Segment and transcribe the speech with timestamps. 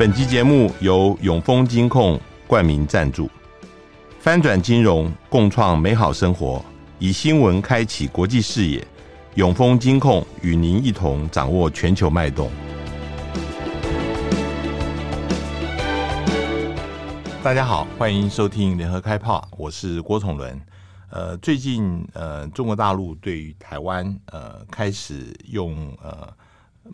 [0.00, 3.30] 本集节目由永丰金控冠名赞助，
[4.18, 6.64] 翻转金融，共创美好生活，
[6.98, 8.82] 以新闻开启国际视野。
[9.34, 12.50] 永丰金控与您一同掌握全球脉动。
[17.42, 20.58] 大家好，欢迎收听联合开炮，我是郭崇伦。
[21.10, 26.26] 呃，最近呃，中国大陆对于台湾呃，开始用呃。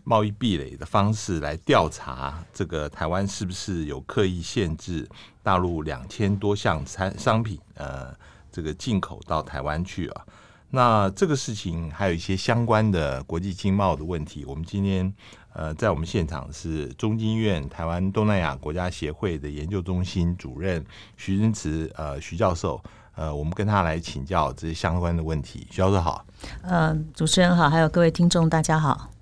[0.05, 5.09] 贸易壁垒的方式来调查这个台湾是不是有刻意限制
[5.43, 8.15] 大陆两千多项产商品呃，
[8.51, 10.27] 这个进口到台湾去啊？
[10.71, 14.45] 那这个事情还有一些相关的国际经贸的问题。
[14.45, 15.13] 我们今天
[15.53, 20.85] 呃在我们现场是中经院台湾东南亚国家协会的研究中心主任
[21.17, 22.83] 徐仁慈呃徐教授
[23.15, 25.67] 呃，我们跟他来请教这些相关的问题。
[25.71, 26.27] 徐教授好，
[26.63, 29.16] 呃，主持人好，还有各位听众大家好。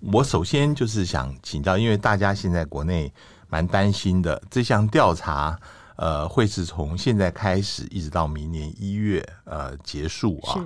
[0.00, 3.12] 我首先就是想请教，因为大家现在国内
[3.48, 5.58] 蛮担心的，这项调查
[5.96, 10.64] 呃会是从现在开始一直到明年一月呃结束啊。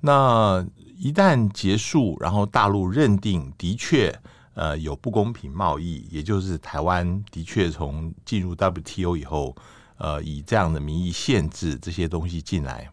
[0.00, 0.66] 那
[0.96, 4.12] 一旦结束，然后大陆认定的确
[4.54, 9.54] 呃有不公平贸易，也就是台湾的确从进入 WTO 以后，
[9.98, 12.90] 呃以这样的名义限制这些东西进来，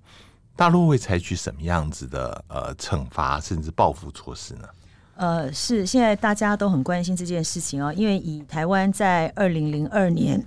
[0.55, 4.67] 大陆会采取什么样子的呃惩罚甚至报复措施呢？
[5.15, 10.43] 呃，是现在大家都很关心这件事情哦，因为以台湾在二零零二年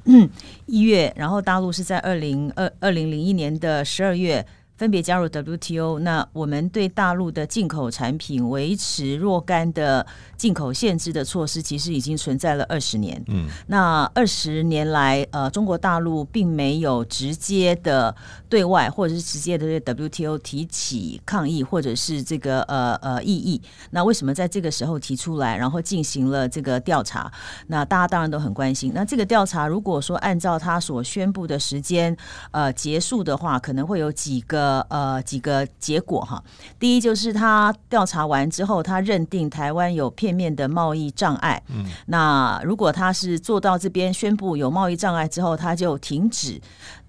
[0.67, 4.45] 一月，然后大陆是在二零二二零零一年的十二月。
[4.77, 10.05] 分别加入 WTO，那我们对大陆的进口产品维持若干的
[10.37, 13.23] 进口限制的措施，其实已经存在了二十年。
[13.29, 18.13] 嗯，那二十年来，呃，中国大陆并没有直接的
[18.49, 23.63] 对外或者是直接的对 WTO 提起抗议，或者是这个呃呃异议。
[23.93, 27.31] 那为什么在这个时候提出来，然后进行了这个调查？
[27.69, 28.91] 那大家当然都很关心。
[28.93, 32.17] 那这个调查如果说按照他所宣布的时间
[32.51, 34.64] 呃结束的话，可能会有几个。
[34.65, 36.43] 呃呃，几个结果哈。
[36.79, 41.63] 第一就是他调查完之后，他认定台湾有片面的贸易障碍。
[41.69, 46.61] 嗯，那如果他是做到这边宣布有贸易障碍之后，他就停止。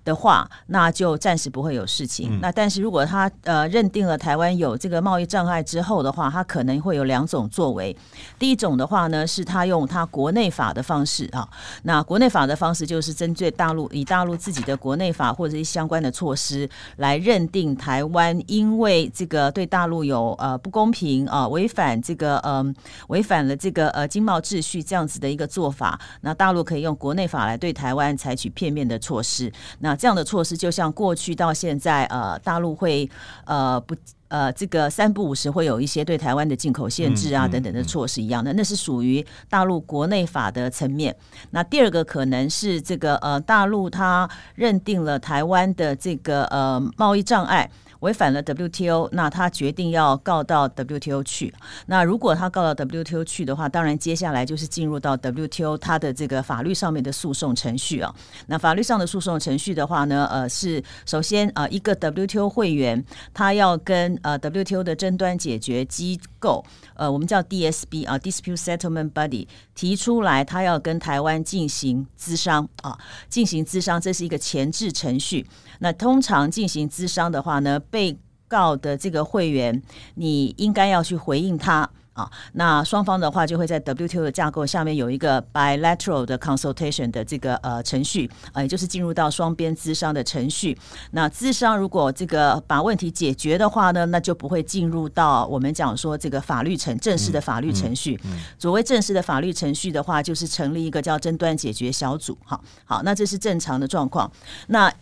[0.05, 2.37] 的话，那就暂时不会有事情。
[2.37, 7.93] 嗯、那但是如果他呃认定了台湾有这个贸易障碍之后的话，他可能会有两种作为。
[8.37, 11.49] 第一种的话呢，是他用他国内法的方式啊。
[11.83, 22.73] 那国内法的方式就是针对大陆，以大陆自己的国内法或者是相关的措施来认定台湾，因为这个对大陆有呃不公平啊，违反这个嗯
[23.07, 25.99] 违反了这个呃经贸秩序这样子的一个做法。
[26.21, 29.51] 那大陆可以用国内法来对台湾采取片面的措施。
[29.79, 33.09] 那这样的措施就像过去到现在，呃，大陆会
[33.45, 33.95] 呃不
[34.27, 41.15] 呃这个三不五时会有一些对台湾的进口限制啊等等的措施一样的，那是属于大陆国内法的层面。
[41.51, 47.69] 那第二个可能是这个呃大陆它认定了台湾的这个呃贸易障碍。
[48.05, 51.51] 违反了 WTO，那他决定要告到 WTO 去。
[51.87, 58.13] 那如果他告到 WTO 去的话，当然接下来就是进入到 WTO 他的这个法律上面的诉讼程序啊。
[58.45, 72.95] 那法律上的诉讼程序的话呢，呃，是首先啊，一个 WTO 会员他要跟呃 WTO 的争端解决机构，呃，我们叫 DSB 啊，Dispute Settlement Body 提出来，他要跟台湾进行咨商啊，
[73.27, 75.47] 进行咨商，这是一个前置程序。
[75.79, 78.13] 那通常进行咨商的话呢，被
[78.49, 79.81] 告的这个会员，
[80.15, 82.29] 你应该要去回应他啊。
[82.51, 90.77] 那双方的话就会在 WTO 的架构下面有一个 bilateral 的 consultation 的这个呃程序啊，也就是进入到双边咨商的程序。
[91.11, 98.19] 那咨商如果这个把问题解决的话呢，那就不会进入到我们讲说这个法律程正式的法律程序。
[98.25, 102.37] 嗯嗯嗯、所谓正式的法律程序的话，就是成立一个叫争端解决小组。
[102.43, 104.29] 好，好，那这是正常的状况。
[104.67, 104.93] 那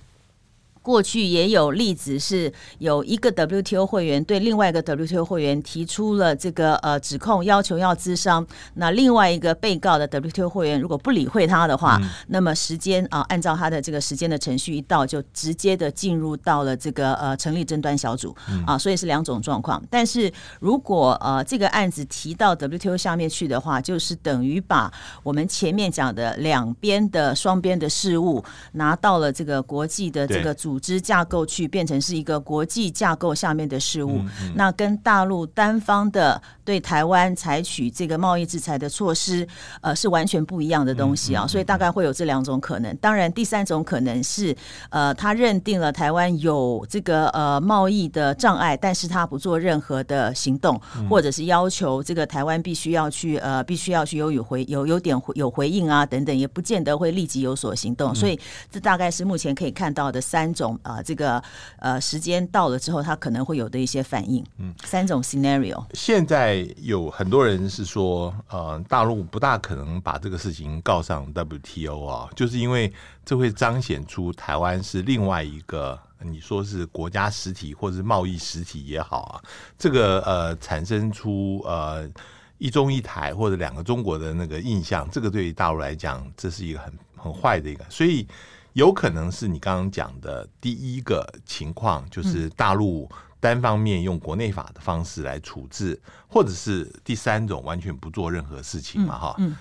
[0.84, 8.46] 过去也有例子，是有一个 WTO 会员对另外一个 WTO 会员提出了这个呃指控，要求要咨商。
[8.74, 18.36] 那另外一个被告的 WTO 会员如果不理会他的话，嗯、那么时间啊，按照他的这个时间的程序一到，就直接的进入到了这个呃成立争端小组
[18.68, 19.82] 啊，所以是两种状况。
[19.90, 20.30] 但是
[20.60, 24.92] 如果呃这个案子提到 WTO 下面去的话，就是等于把
[25.24, 28.44] 我们前面讲的两边的双边的事务
[28.74, 30.73] 拿到了这个国际的这个组。
[30.74, 39.48] 组织架构去变成是一个国际架构下面的事物，嗯嗯、那跟大陆单方的对台湾采取这个贸易制裁的措施，
[39.82, 41.46] 呃，是完全不一样的东西啊。
[41.48, 42.96] 所以大概会有这两种可能。
[42.98, 44.56] 当然，第三种可能是，
[44.90, 50.80] 呃，他认定了台湾有这个呃贸易的障碍，但是他不做任何的行动，
[51.10, 58.14] 或者是要求这个台湾必须要去呃必须要去有有回有有点有回应啊等等，也不见得会立即有所行动。
[58.14, 58.40] 所以
[58.72, 61.42] 这大概是目前可以看到的三种啊、呃，这个
[61.80, 64.44] 呃时间到了之后，他可能会有的一些反应。
[64.60, 65.84] 嗯，三种 scenario。
[65.94, 72.92] 现在有很多人是说，呃，大陆不大可能把这个事情告上 WTO 啊，就是因为
[73.26, 79.42] 这会彰显出台湾是另外一个，你说是国家实体或者是贸易实体也好啊，
[79.78, 82.10] 这个呃产生出呃
[82.58, 88.28] 一中一台或者两个中国的那个印象，这个对于大陆来讲，这是一个很很坏的一个，所以
[88.74, 93.10] 有可能是你刚刚讲的第一个情况，就是大陆。
[93.44, 99.20] 单方面用国内法的方式来处置，或者是第三种完全不做任何事情嘛？
[99.20, 99.56] 哈、嗯嗯，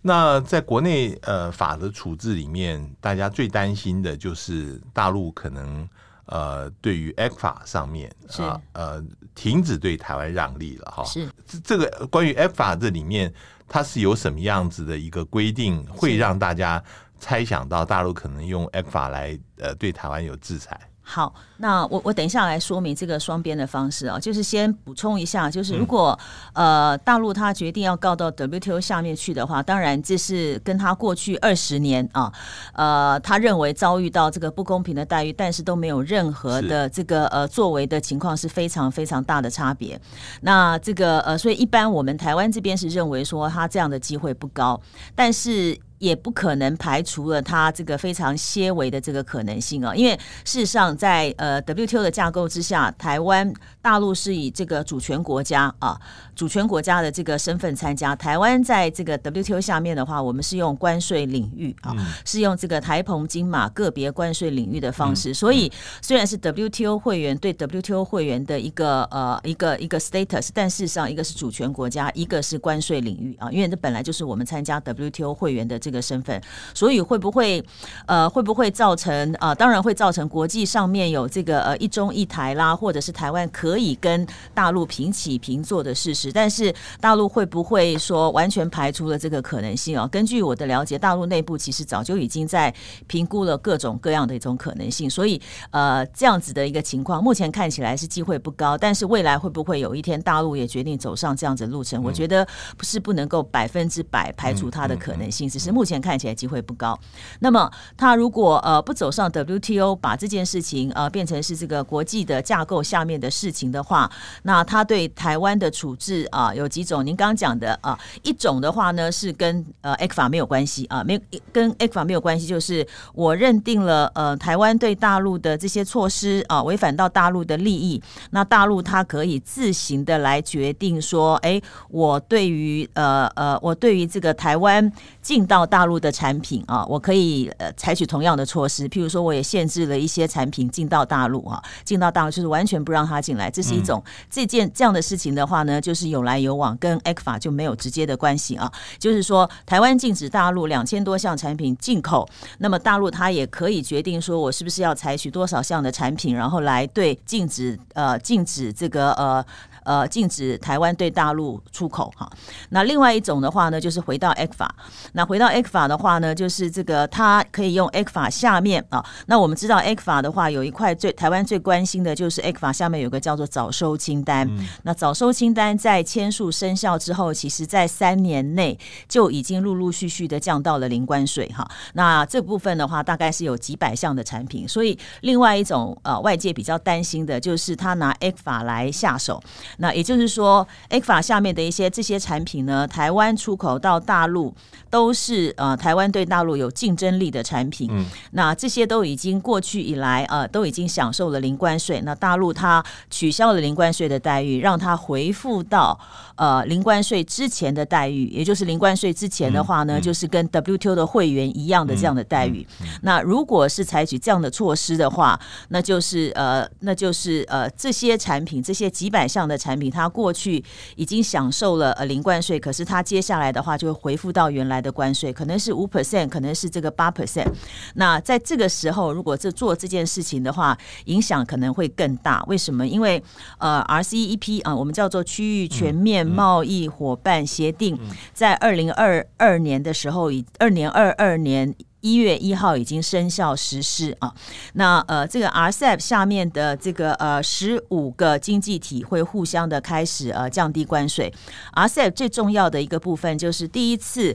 [0.00, 5.86] 那在国内呃法的处置里面，大家最担心的就是大陆可能
[6.24, 9.04] 呃对于 ECFA 上面啊呃
[9.34, 11.04] 停止对台湾让利了哈。
[11.04, 11.28] 是
[11.62, 13.30] 这个关于 ECFA 这里面
[13.68, 16.82] 它是有什么样子的一个规定，会让大家
[17.18, 20.80] 猜想到大陆可能用 ECFA 来呃对台湾有制裁？
[21.08, 26.18] 好，那我我等一下来说明这个双边的方式啊，就是先补充一下，就是如果、
[26.54, 32.32] 嗯、呃大陆他决定要告到 WTO 下面去的话，当然这是跟他过去二十年啊，
[32.72, 39.98] 呃他认为遭遇到这个不公平的待遇，但是都没有任何的这个呃作为的情况是非常非常大的差别。
[40.40, 44.80] 那这个呃，所以一般我们台湾这边是认为说他这样的机会不高，
[45.14, 45.78] 但是。
[45.98, 50.12] 也不可能排除了它这个非常些微的这个可能性啊，因为
[50.44, 53.50] 事实上在呃 WTO 的架构之下，台湾
[53.80, 55.98] 大陆是以这个主权国家啊，
[56.34, 58.14] 主权国家的这个身份参加。
[58.14, 61.96] 台湾在这个 WTO 下面的话，我们是用关税领域啊，
[62.26, 65.32] 是用这个台澎金马个别关税领域的方式。
[65.32, 65.72] 所以
[66.02, 75.80] 虽然是 WTO 会员对 WTO 会员的一个呃一个一个 status，但事实上一个是主权国家，一个是关税领域啊，因为这本来就是我们参加 WTO 会员的。
[75.86, 76.42] 这个身份，
[76.74, 77.64] 所以会不会
[78.06, 79.54] 呃会不会造成啊、呃？
[79.54, 86.32] 当然会造成国际上面有这个呃一中一台啦，或者是台湾可以跟大陆平起平坐的事实。
[86.32, 90.08] 但是大陆会不会说完全排除了这个可能性啊？
[90.08, 92.74] 根据我的了解，大陆内部其实早就已经在
[93.06, 95.08] 评估了各种各样的一种可能性。
[95.08, 95.40] 所以
[95.70, 98.76] 呃这样子的一个情况，目前看起来是机会不高。
[98.76, 102.02] 但是未来会不会有一天大陆也决定走上这样子的路程？
[102.02, 102.44] 我觉得
[102.76, 105.75] 不是不能够百分之百排除它的可能性，只是。
[105.76, 106.98] 目前看起来机会不高。
[107.40, 114.10] 那么，他如果呃不走上 WTO，把这件事情呃变成是这个国际的架构下面的事情的话，
[114.44, 117.04] 那他对台湾的处置啊、有几种？
[117.04, 121.20] 您刚刚讲的啊、一种的话呢是跟呃 ECFA 没有关系啊，没
[121.52, 134.90] 跟 ECFA 没有关系，就是我认定了呃台湾对大陆的这些措施啊违反到大陆的利益，那大陆它可以自行的来决定说，哎，我对于呃呃我对于这个台湾
[135.20, 148.70] 进到大陆的产品啊，我可以呃采取同样的措施，譬如说，我也限制了一些产品进到大陆啊，进到大陆就是完全不让它进来，这是一种、嗯、这件这样的事情的话呢，就是有来有往，跟 ECFA 就没有直接的关系啊。
[148.98, 152.28] 就是说，台湾禁止大陆两千多项产品进口，
[152.58, 159.44] 那么大陆它也可以决定说我是不是要采取多少项的产品，然后来对禁止呃禁止这个呃。
[159.86, 162.28] 呃，禁止台湾对大陆出口哈。
[162.70, 164.68] 那另外一种的话呢，就是回到 ECFA。
[165.12, 169.04] 那回到 ECFA 的话呢，就是这个它可以用 ECFA 下面啊。
[169.26, 174.44] 那我们知道 ECFA 的话，有一块最台湾最关心的就是 ECFA 下面有个叫做早收清单。
[174.50, 178.76] 嗯、那早收清单在签署生效之后，其实在三年内
[179.08, 181.64] 就已经陆陆续续的降到了零关税哈。
[181.92, 184.66] 那这部分的话，大概是有几百项的产品。
[184.66, 189.40] 所以另外一种呃，外界比较担心的就是他拿 ECFA 来下手。
[189.78, 194.54] 那也就是说，ECFA 下面的一些这些产品呢，台湾出口到大陆
[194.90, 197.88] 都是呃，台湾对大陆有竞争力的产品。
[197.90, 202.00] 嗯，那这些都已经过去以来呃，都已经享受了零关税。
[202.02, 205.98] 那大陆它取消了零关税的待遇，让它回复到
[206.36, 212.66] 呃零关税之前的待遇，也就是零关税之前的话呢，就是跟 WTO 的会员一样的这样的待遇。
[213.02, 220.62] 那如果是采取这样的措施的话，那就是呃，那就是呃，这些产品这些几百项的产产品，它过去
[220.94, 227.48] 已经享受了呃零关税，可是它接下来的话就会回复到原来的关税，可能是五 percent，可能是这个八 percent。
[227.94, 232.44] 那在这个时候，如果这做这件事情的话，影响可能会更大。
[232.46, 232.86] 为什么？
[232.86, 233.20] 因为
[233.58, 237.98] 呃，RCEP 啊，我们叫做区域全面贸易伙伴协定，
[238.32, 241.74] 在二零二二年的时候，以二零二二年。
[242.06, 244.32] 一月一号已经生效实施啊，
[244.74, 251.32] 那呃，这个 RCEP 下面的这个呃十五个经济体会互相的开始呃降低关税。
[251.74, 254.30] RCEP 最重要的一个部分就是第一次，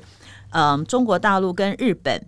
[0.49, 2.21] 嗯、呃，中国大陆跟日本。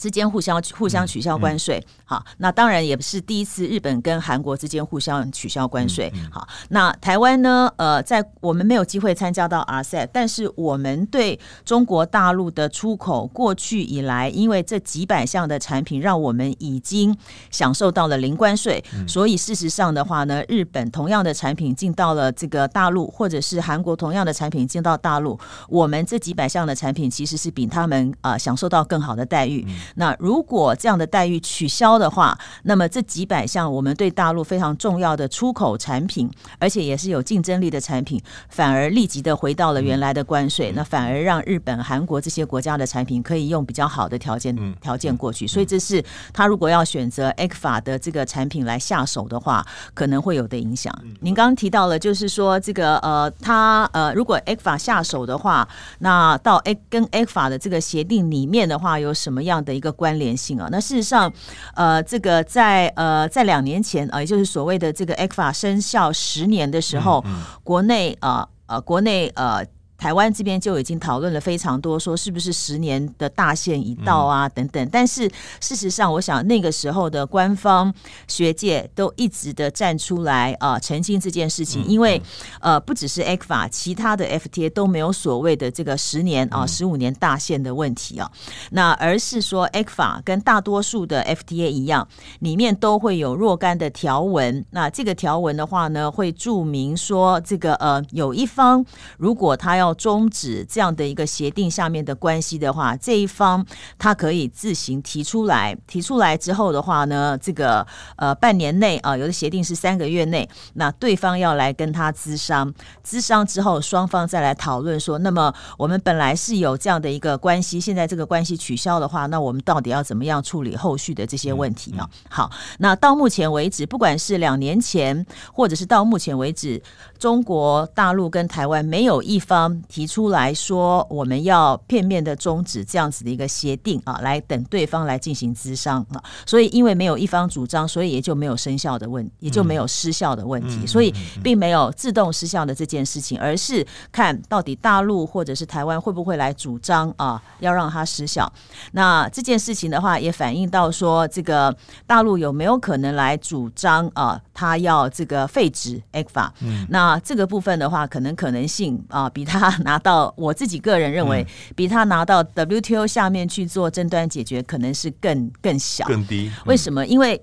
[0.00, 7.70] 之间互相互相取消关税，嗯嗯、好，那当然也不是第一次，日本跟韩国之间互相取消关税，好，那台湾呢？
[7.76, 17.14] 呃，在我们没有机会参加到 RCEP，但是我们对中国大陆的出口过去以来，因为这几百项的产品，让我们已经
[17.50, 25.38] 享受到了零关税，嗯、所以事实上的话呢，日本同样的产品进到了这个大陆，或者是韩国同样的产品进到大陆，
[25.68, 29.66] 我们这几百项的产品其实是比他们呃享受到更好的待遇。
[29.96, 45.46] 嗯那如果这样的待遇取消的话，那么这几百项我们对大陆非常重要的出口产品，而且也是有竞争力的产品，反而立即的回到了原来的关税，那反而让日本、韩国这些国家的产品可以用比较好的条件条件过去。
[45.46, 50.92] 所以这是他如果要选择 ECFA 的这个产品来下手的话，可能会有的影响。
[51.20, 55.68] 您刚刚提到了，就是说这个呃，他呃，如果 ECFA 下手的话，
[55.98, 61.32] 那到 A 跟 ECFA 的这个协定里面的话，有什么样的一个关联性啊，那事实上，
[61.74, 69.64] 呃，这个在呃在两年前啊，也就是所谓的这个 ECFA 生效十年的时候，嗯嗯、国内啊呃，呃国内呃。
[70.00, 74.88] 台湾这边就已经讨论了非常多，说是不是十年的大限已到啊等等。
[74.90, 75.30] 但是
[75.60, 77.92] 事实上，我想那个时候的官方
[78.26, 82.20] 学界都一直的站出来啊澄清这件事情，因为
[82.60, 88.30] 呃不只是 ECFA，其他的 FTA 都没有所谓的这个十年啊十五年大限的问题啊，
[88.70, 94.64] 那而是说 ECFA 跟大多数的 FTA 一样，里面都会有若干的条文。
[94.70, 98.82] 那这个条文的话呢，会注明说这个呃有一方
[99.18, 103.64] 如果他要终止这样的一个协定下面的关系的话，这一方
[103.98, 112.72] 他可以自行提出来，提出来之后的话呢，这个呃半年内啊，有的协定是三个月内，那对方要来跟他咨商，
[113.06, 122.08] 咨商之后双方再来讨论说，那么我们本来是有这样的一个关系，现在这个关系取消的话，那我们到底要怎么样处理后续的这些问题啊？
[122.28, 126.82] 好，那到目前为止，不管是两年前，或者是到目前为止，
[127.18, 129.79] 中国大陆跟台湾没有一方。
[129.88, 136.22] 提出来说，我们要片面的终止这样子的一个协定啊，来等对方来进行咨商啊。
[136.46, 140.86] 所以，因为没有一方主张，所以也就没有生效的问，也就没有失效的问题。
[140.86, 148.50] 所以，并没有自动失效的这件事情，而是看到底大陆或者是台湾会不会来主张啊，要让它失效。
[148.92, 151.74] 那这件事情的话，也反映到说，这个
[152.06, 156.50] 大陆有没有可能来主张啊，他要这个废止 ECFA。
[156.90, 159.74] 那这个部分的话，可能可能性啊，比他。
[159.84, 166.52] 拿到我自己个人认为，比他拿到 WTO 下面去做争端解决，可能是更更小、更低。
[166.66, 167.06] 为什么？
[167.06, 167.42] 因为。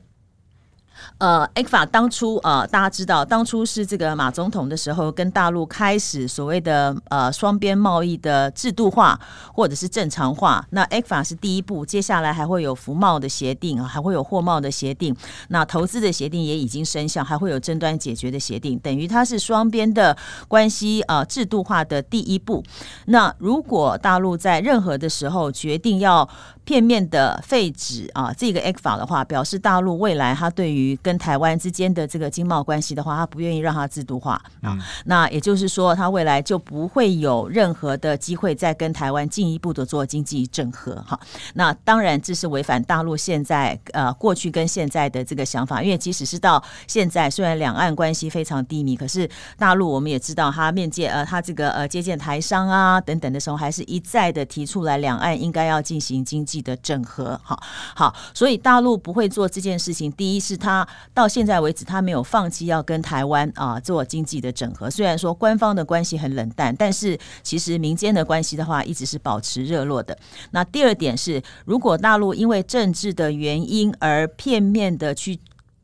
[1.18, 9.20] 呃，ECFA 当初呃，大家知道，当初是这个马总统的时候，跟大陆开始所谓的呃双边贸易的制度化
[9.54, 10.66] 或者是正常化。
[10.72, 15.16] 那 ECFA 是第一步，接下来还会有服贸的协定啊，还会有货贸的协定。
[15.50, 20.16] 那投资的协定也已经生效，还会有争端解决的协定，等于它是双边的
[20.48, 22.64] 关系、呃、制度化的第一步。
[23.06, 26.28] 那如果大陆在任何的时候决定要
[26.68, 34.74] 片面的废止啊这个 ECFA 的话，表示大陆未来它对于跟台湾之间的这个经贸关系的话，他不愿意让它制度化啊。
[34.74, 41.18] 嗯、那也就是说，他未来就不会有任何的机会再跟台湾进一步的做经济整合哈。
[41.54, 57.40] 那当然这是违反大陆现在呃过去跟现在的这个想法，因为即使是到现在，虽然两岸关系非常低迷，可是大陆我们也知道，他面见呃他这个呃接见台商啊等等的时候，还是一再的提出来两岸应该要进行经济的整合。
[57.44, 57.62] 好，
[57.96, 60.12] 好，所以大陆不会做这件事情。
[60.12, 60.88] 第一是他。
[61.14, 64.90] 到现在为止，他没有放弃要跟台湾啊做经济的整合。
[64.90, 70.16] 虽然说官方的关系很冷淡，但是其实民间的关系的话，一直是保持热络的。
[70.52, 75.40] 那第二点是，如果大陆因为政治的原因而片面的去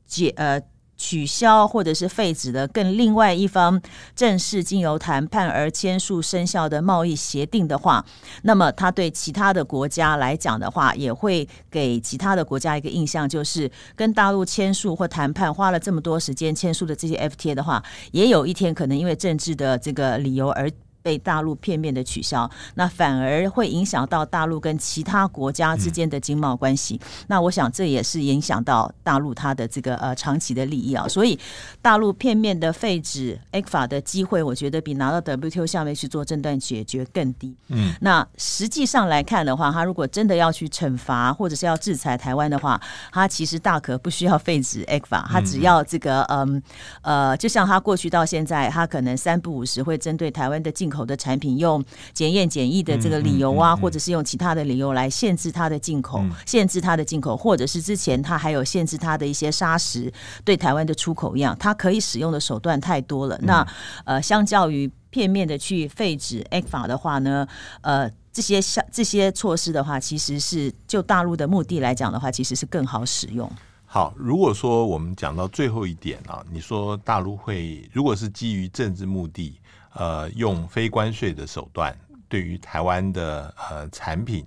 [0.06, 0.62] 解呃
[0.98, 3.82] 取消或者是废止的跟另外一方
[4.16, 8.06] 正式经由谈判而签署生效的贸易协定的话，
[8.44, 20.72] 那么他对其他的国家来讲的话，也会给其他的国家一个印象，就是跟大陆签署或谈判花了这么多时间签署的这些 FTA 的话，也有一天可能因为政治的这个理由而。
[21.04, 26.96] 被大陆片面的取消，那反而会影响到大陆跟其他国家之间的经贸关系。
[26.96, 31.08] 嗯、那我想这也是影响到大陆它的这个呃长期的利益啊。
[31.08, 31.38] 所以
[31.82, 37.54] 大陆片面的废止 ECFA 的机会，我觉得比拿到 WTO 下面去做争端解决更低。
[37.68, 42.80] 嗯，那实际上来看的话，他如果真的要去惩罚或者是要制裁台湾的话，
[43.12, 46.64] 他其实大可不需要废止 ECFA，他只要这个嗯
[47.02, 51.84] 呃，就像他过去到现在，他可能三不五时会针对台湾的进口的产品用
[52.14, 60.14] 检验检疫的这个理由啊，或者是用其他的理由来限制它的进口，限制它的进口，或者是之前它还有限制它的一些砂石
[60.46, 63.36] 对台湾的出口一样，它可以使用的手段太多了。
[63.42, 63.68] 那
[64.06, 67.48] 呃，相较于片面的去废止 ECFA 的话呢，
[67.82, 73.50] 呃，这些像这些措施的话，其实是就大陆的目的来讲的话，其实是更好使用。
[73.86, 79.60] 好，如果说我们讲到最后一点啊，你说大陆会如果是基于政治目的。
[79.96, 81.96] 呃，用非关税的手段
[82.28, 84.44] 对于台湾的呃产品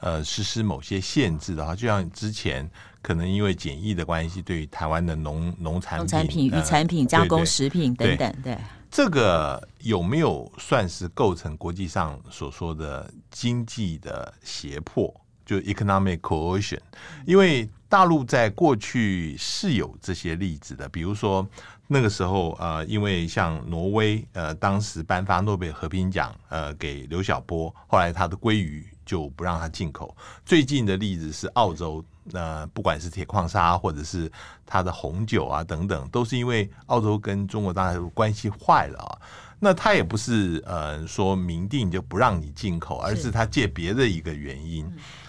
[0.00, 2.68] 呃实施某些限制的话，就像之前
[3.00, 8.58] 可能因为检疫的关系，对于台湾的农农产品、农产品、渔产品、加工食品等等，对，对
[8.90, 15.14] 这个有没有算是构成国际上所说的经济的胁迫？
[15.46, 16.80] 就 economic coercion？
[17.24, 21.46] 因为大陆在过去是有这些例子的，比如说。
[21.90, 30.14] 那个时候，呃，因为像挪威，呃，当时颁发诺贝尔和平奖，呃，给刘晓波，后来他的鲑鱼就不让他进口。
[30.44, 32.04] 最近的例子是澳洲，
[32.34, 34.30] 呃，不管是铁矿砂或者是
[34.66, 39.18] 他的红酒啊等等，都是因为澳洲跟中国大陆关系坏了啊。
[39.58, 44.86] 那他也不是呃说明定就不让你进口，而是他借别的一个原因。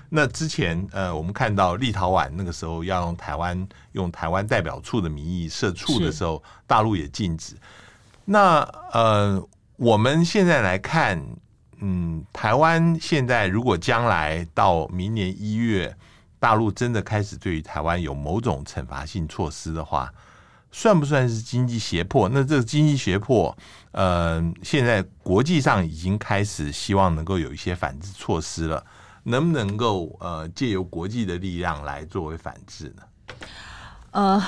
[0.10, 7.56] 那之前，呃，我们看到立陶宛那个时候要用台湾用台湾代表处的名义设处的时候，大陆也禁止。
[8.26, 8.62] 那
[8.92, 9.42] 呃，
[9.78, 11.24] 我们现在来看，
[11.80, 15.96] 嗯，台湾现在如果将来到明年一月，
[16.40, 20.12] 大陆真的开始对于台湾有某种惩罚性措施的话，
[20.72, 22.28] 算不算是经济胁迫？
[22.30, 23.56] 那这个经济胁迫，
[23.92, 28.84] 呃，现在国际上已经开始希望能够有一些反制措施了。
[29.24, 33.04] 能不能够呃借由国际的力量来作为反制呢？
[34.12, 34.42] 呃，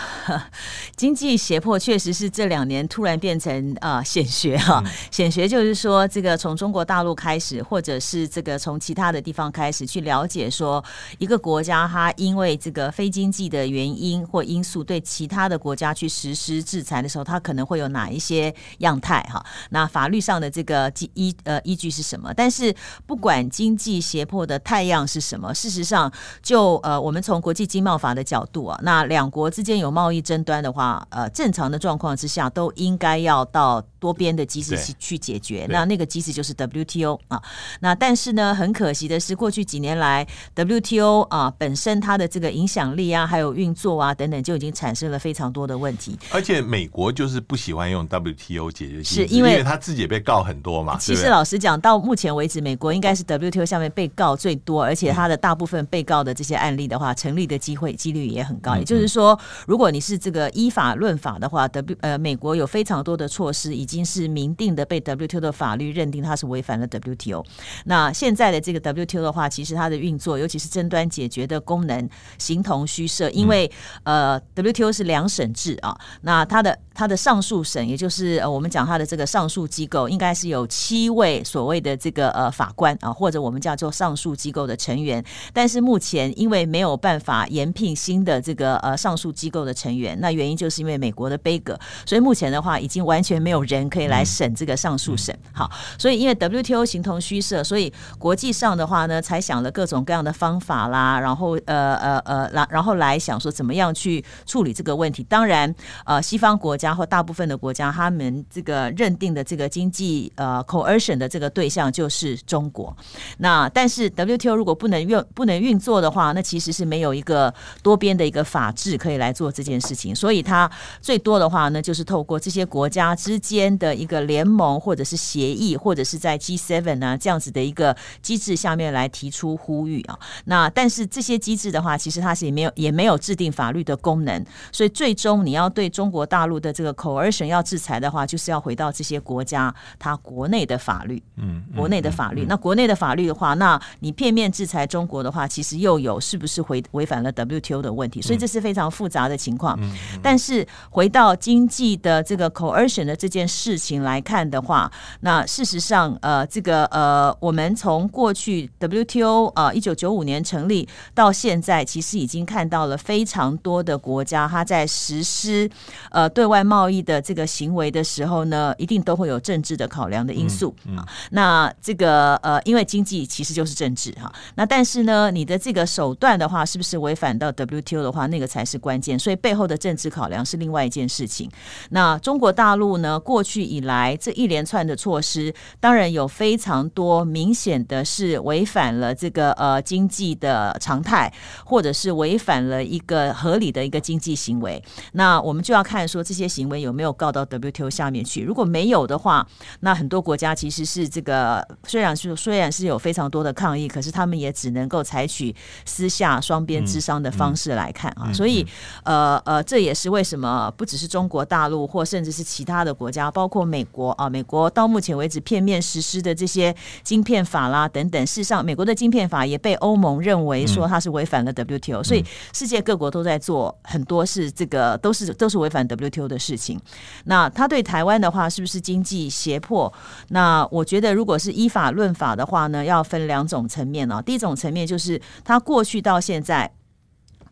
[0.95, 10.83] 经济胁迫确实是这两年突然变成啊显学哈，显学就是说，这个从中国大陆开始，或者是这个从其他的地方开始去了解，说
[11.19, 19.45] 一个国家它因为这个非经济的原因或因素对其他的国家去实施制裁的时候，它可能会有哪一些样态哈？
[19.69, 22.33] 那法律上的这个依呃依据是什么？
[22.33, 22.73] 但是
[23.05, 29.50] 不管经济胁迫的太阳是什么，事实上就呃我们从国际经贸法的角度啊，那两国。
[29.51, 35.67] 之间有贸易争端的话，呃，正常的状况之下都应该要到多边的机制去去解决。
[35.69, 37.39] 那那个机制就是 WTO 啊。
[37.81, 46.17] 那但是呢，很可惜的是，过去几年来 WTO 啊本身它的这个影响力啊，还有运作啊等等，就已经产生了非常多的问题。
[46.31, 50.97] 而且美国就是不喜欢用 WTO 解决，是因为，他自己也被告很多嘛。
[50.97, 58.75] 其实老实讲，到目前为止，美国应该是 WTO 下面被告最多，而且他的大部分被告的这些案例的话，成立的机会几率也很高。
[58.75, 59.39] 也就是说。
[59.67, 67.43] 如果你是这个依法论法的话，W 呃，美国有非常多的措施已已经是明定的，被 WTO 的法律认定它是违反了 WTO。
[67.83, 73.69] 那现在的这个 WTO 的话，其实它的运作，尤其是争端解决的功能，形同虚设，因为
[74.03, 95.37] 呃，WTO 是两审制啊，那它的它的上诉审，也就是呃，我们讲它的这个上诉机构，应该是有七位所谓的这个呃法官啊，或者我们叫做上诉机构的成员，但是目前因为没有办法延聘新的这个呃上诉机构的成员，那原因就是因为美国的杯葛，所以目前的话已经完全没有人可以来审这个上诉审。
[95.53, 105.23] 好，所以因为 WTO 形同虚设，所以国际上的话呢，才想了各种各样的方法啦，然后呃呃呃，然然后来想说怎么样去处理这个问题。
[105.25, 105.73] 当然，
[106.05, 112.95] 呃，西方国家或大部分的国家，他们这个认定的这个经济呃 coercion 的这个对象就是中国。
[113.37, 119.51] 那但是 WTO 如果不能运不能运作的话，那其实是没有一个多边的一个法制可以来做。
[119.51, 130.17] 这件事情，所以它最多的话呢，就是透过这些国家之间边的一个联盟或者是协议，或者是在 G7 呢这样子的一个机制下面来提出呼吁啊。
[130.45, 142.45] 那但是这些机制的话，其实它是也没有也没有制定法律的功能，所以最终你要对中国大陆的这个 coercion 要制裁的话，就是要回到这些国家它国内的法律，嗯，国内的法律。
[142.47, 148.21] 那国内的法律的话，那你片面制裁中国的话，其实又有是不是违违反了 WTO 的问题？
[148.21, 149.77] 所以这是非常复杂的情况。
[150.23, 165.69] 但是回到经济的这个 coercion 的这件事情来看的话，那事实上，呃，这个呃，我们从过去 WTO 呃一九九五年成立到现在，其实已经看到了非常多的国家，它在实施
[166.11, 170.73] 呃对外贸易的这个行为的时候呢，一定都会有政治的考量的因素。
[170.85, 174.31] 嗯，嗯，那这个呃，因为经济其实就是政治哈。
[174.55, 179.19] 那但是呢，你的这个手段的话，是不是违反到 WTO 的话，那个才是关键。
[179.19, 181.49] 所以背后的政治考量是另外一件事情。
[181.89, 191.33] 那中国大陆呢，过去以来这一连串的措施，当然有非常多明显的是违反了这个呃经济的常态，
[191.65, 194.79] 或者是违反了一个合理的一个经济行为。
[195.13, 198.43] 那我们就要看说这些行为有没有告到 WTO 下面去。
[198.43, 199.47] 如果没有的话，
[199.79, 208.31] 那很多国家其实是这个虽然是虽然是有非常多的抗议，可是他们也只能够采取私下双边之商的方式来看啊。
[208.31, 208.65] 所以
[209.03, 222.23] 呃呃，这也是为什么不只是中国大陆或甚至是其他的国家，包括美国啊，美国到目前为止片面实施的这些晶片法啦等等，事实上美国的晶片法也被欧盟认为说它是违反了 WTO，所以
[222.53, 226.79] 世界各国都在做很多是这个都是都是违反 WTO 的事情。
[227.25, 229.91] 那他对台湾的话是不是经济胁迫？
[230.29, 234.21] 那我觉得如果是依法论法的话呢，要分两种层面啊。
[234.21, 236.71] 第一种层面就是他过去到现在。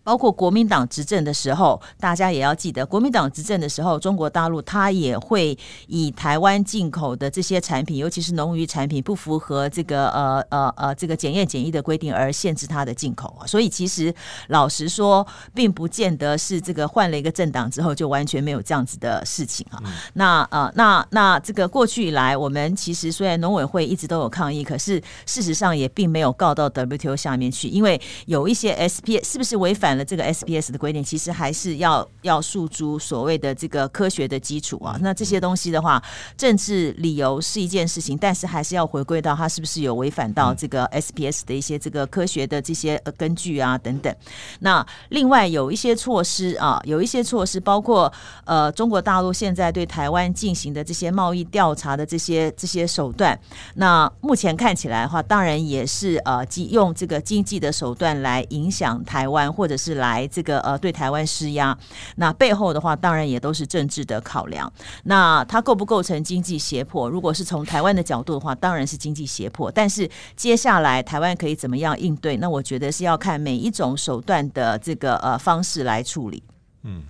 [0.10, 13.38] 包括国民党执政的时候，大家也要记得，国民党执政的时候，中国大陆它也会以台湾进口的这些产品，尤其是农渔产品不符合这个呃呃呃这个检验检疫的规定而限制它的进口。
[13.46, 14.12] 所以其实
[14.48, 19.80] 老实说，并不见得是这个换了一个政党之后就完全没有这样子的事情啊。
[19.86, 34.98] 嗯、那呃那那这个过去以来，我们其实虽然农委会一直都有抗议，可是事实上也并没有告到 WTO 下面去，因为有一些 SP 是不是违反这个 SPS 的规定，其实还是要要诉诸所谓的这个科学的基础啊。
[35.02, 36.02] 那这些东西的话，
[36.38, 44.16] 政治理由是一件事情，但是还是要回归到它是不是有违反到这个 SPS 的一些这个科学的这些根据啊等等。
[44.60, 48.12] 那另外有一些措施啊，有一些措施包括
[48.46, 53.40] 呃中国大陆现在对台湾进行的这些贸易调查的这些这些手段。
[53.76, 59.89] 那目前看起来的话，当然也是呃用这个经济的手段来影响台湾，或者是。
[59.90, 61.76] 是来这个呃对台湾施压，
[62.18, 64.72] 那背后的话当然也都是政治的考量。
[65.06, 67.10] 那它构不构成经济胁迫？
[67.10, 69.72] 如果是从台湾的角度的话，当然是经济胁迫。
[69.72, 72.38] 但是接下来台湾可以怎么样应对？
[72.38, 76.44] 那我觉得是要看每一种手段的这个呃方式来处理。
[76.84, 77.02] 嗯，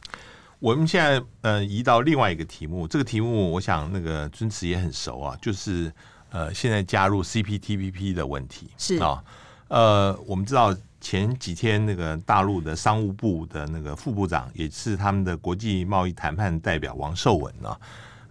[0.60, 5.92] 我们现在呃移到另外一个题目，这个题目我想那个尊慈也很熟啊，就是
[6.30, 9.22] 呃现在加入 CPTPP 的问题是啊，
[9.68, 10.74] 呃我们知道。
[11.01, 17.77] 前几天，那个大陆的商务部的那个副部长，也是他们的国际贸易谈判代表王受文呢，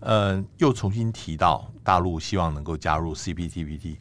[0.01, 3.97] 呃，又重新提到大陆希望能够加入 CPTPP，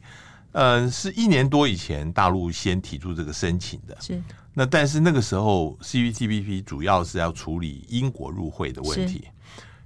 [0.51, 4.21] 呃，是一年多以前大陆先提出这个申请的，是。
[4.53, 9.30] 那但是那个时候 CPTPP 主要是要处理英国入会的问题，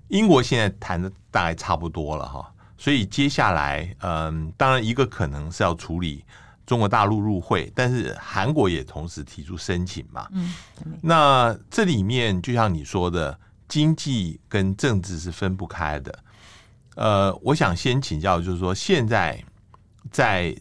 [0.07, 6.25] 英国现在谈的大概差不多了哈，所以接下来，嗯、呃，当然一个可能是要处理。
[6.71, 10.25] 中国大陆入会，但是韩国也同时提出申请嘛。
[10.31, 10.53] 嗯，
[11.01, 16.19] 那这里面就像你说的，经济跟政治是分不开的。
[16.95, 19.43] 呃，我想先请教，就是说现在
[20.10, 20.55] 在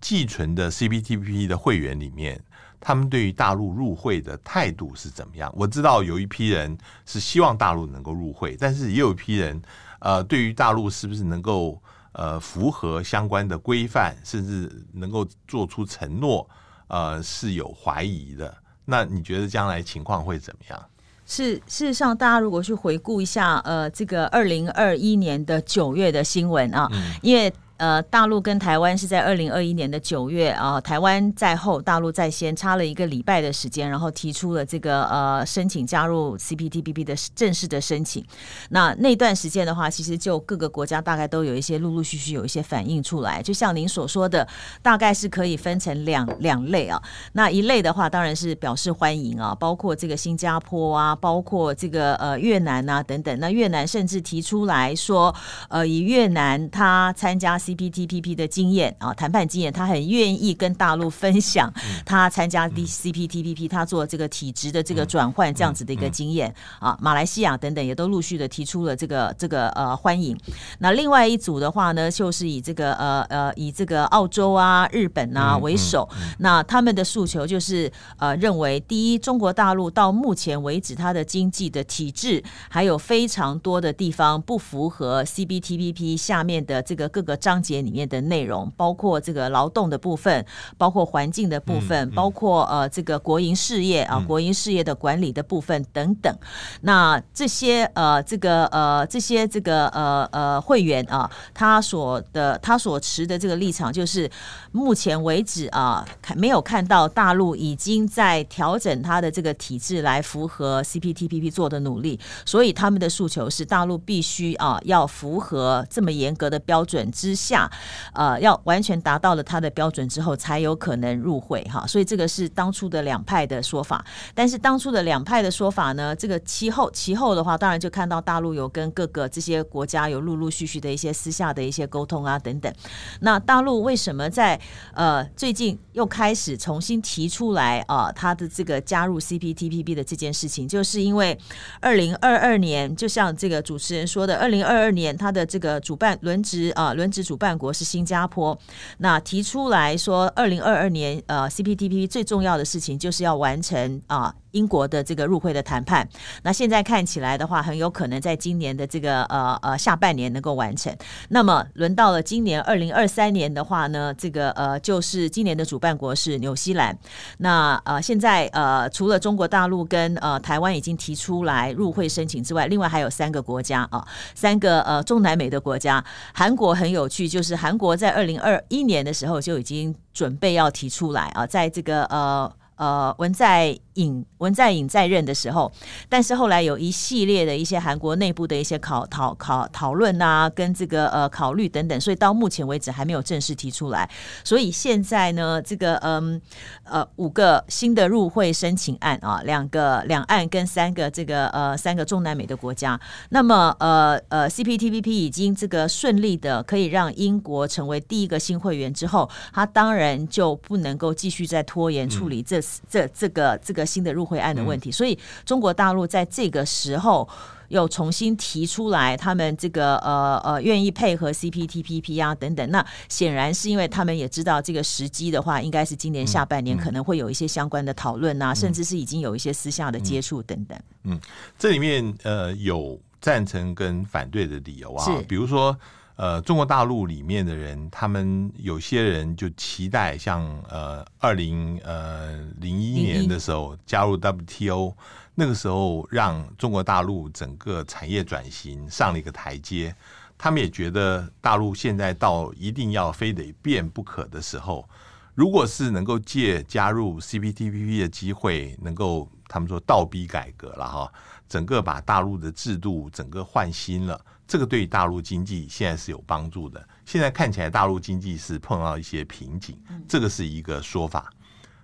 [0.00, 2.40] 寄存的 CPTPP 的会员里面，
[2.78, 5.52] 他们对于大陆入会的态度是怎么样？
[5.56, 9.60] 我知道有一批人是希望大陆能够入会，但是也有一批人，
[9.98, 11.82] 呃，对于大陆是不是能够。
[12.16, 16.48] 呃，符合相关的规范，甚至能够做出承诺，
[16.88, 18.56] 呃，是有怀疑的。
[18.84, 20.82] 那你觉得将来情况会怎么样？
[21.26, 27.52] 是，事实上，大家如果去回顾一下，呃，这个二零二一年的九月的新闻啊，嗯、因为。
[27.78, 38.24] 呃，大陆跟台湾是在二零二一年的九月啊，台湾在后，大陆在先，差了一个礼拜的时间，然后提出了这个呃申请加入 CPTPP 的正式的申请。
[38.70, 43.42] 那那段时间的话，其实就各个国家大概都有一些陆陆续续有一些反应出来。
[43.42, 44.48] 就像您所说的，
[44.80, 47.02] 大概是可以分成两两类啊。
[47.32, 53.38] 那一类的话，当然是表示欢迎啊，包括这个新加坡啊，包括这个呃越南啊等等。
[53.38, 55.34] 那越南甚至提出来说，
[55.68, 57.58] 呃，以越南他参加。
[57.66, 61.72] CPTPP 的经验啊，谈判经验，他很愿意跟大陆分享
[62.04, 70.38] 他参加 CPTPP，他做这个体制的这个转换这样子的一个经验啊，马来西亚等等也都陆续的提出了这个这个呃欢迎。
[70.78, 87.55] 那另外一组的话呢，就是以这个呃呃以这个澳洲啊、日本啊为首，那他们的诉求就是呃认为，第一，中国大陆到目前为止它的经济的体制还有非常多的地方不符合 CPTPP 下面的这个各个章。
[87.56, 90.44] 章节里面的内容包括这个劳动的部分，
[90.76, 96.34] 包括环境的部分，嗯嗯、包括呃这个国营事业啊，国营事业的管理的部分等等。
[96.82, 104.30] 那这些呃这个呃这些这个呃呃会员啊，他所的他所持的这个立场就是，
[104.70, 117.70] 目前为止啊，看没有看到大陆已经在调整他的这个体制来符合 CPTPP 做的努力，所以他们的诉求是大陆必须啊要符合这么严格的标准之下。
[118.12, 121.86] 呃，要完全达到了他的标准之后，才有可能入会哈。
[121.86, 124.04] 所以这个是当初的两派的说法。
[124.34, 132.72] 但是当初的两派的说法呢，这个其后其后的话，当然就看到大陆有跟各个这些国家有陆陆续续的一些私下的一些沟通啊等等。
[133.20, 134.60] 那大陆为什么在
[134.92, 141.38] 呃最近又开始重新提出来啊，他的这个加入 CPTPP 的这件事情，就是因为
[141.80, 147.35] 二零二二年，就像这个主持人说的，二零二二年他的这个主办轮值啊轮值主。
[147.36, 148.58] 办国是新加坡，
[148.98, 154.34] 那提出来说，二零二二年呃，CPTPP 最重要的事情就是要完成啊。
[154.56, 156.08] 英国的这个入会的谈判，
[156.42, 160.94] 那现在看起来的话，很有可能在今年的这个呃呃下半年能够完成。
[161.28, 166.96] 那么轮到了今年二零二三年的话呢，这个呃就是今年的主办国是纽西兰。
[167.38, 176.02] 那呃现在呃除了中国大陆跟呃台湾已经提出来入会申请之外，另外还有三个国家啊，三个呃中南美的国家。
[176.32, 184.24] 韩国很有趣，就是韩国在二零二一年的时候就已经准备要提出来啊，在这个呃呃文在寅。
[184.38, 185.72] 文在寅在任的时候，
[186.10, 194.06] 但是后来有一系列的一些韩国内部的一些考讨考讨论啊，跟这个呃考虑等等，所以到目前为止还没有正式提出来。
[194.44, 196.38] 所以现在呢，这个嗯
[196.84, 214.26] 呃五个新的入会申请案啊，两个两岸跟三个这个呃三个中南美的国家，那么呃呃 CPTPP 已经这个顺利的可以让英国成为第一个新会员之后，他当然就不能够继续再拖延处理这、这这个这个新的入。
[214.26, 217.28] 会案的问题，所以中国大陆在这个时候
[217.68, 222.70] 又重新提出来，他们这个呃呃愿意配合 CPTPP 啊等等。
[222.72, 230.76] 那显然是因为他们也知道这个时机的话，应该是今年下半年可能会有一些相关的讨论啊，甚至是已经有一些私下的接触等等。
[231.04, 231.20] 嗯，
[231.56, 235.78] 这里面呃有赞成跟反对的理由啊，比如说。
[236.16, 244.94] 呃，中国大陆里面的人，他们有些人就期待像呃二零呃零一年的时候加入 WTO，
[245.34, 249.94] 那个时候让中国大陆整个产业转型上了一个台阶。
[250.38, 254.88] 他们也觉得大陆现在到一定要非得变不可的时候，
[255.34, 261.12] 如果是能够借加入 CPTPP 的机会，能够他们说倒逼改革了哈，
[261.46, 264.18] 整个把大陆的制度整个换新了。
[264.46, 266.86] 这个对于大陆经济现在是有帮助的。
[267.04, 269.78] 现在看起来大陆经济是碰到一些瓶颈，
[270.08, 271.32] 这个是一个说法。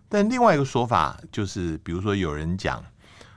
[0.09, 2.85] 但另外一个说法就是，比如说有人讲，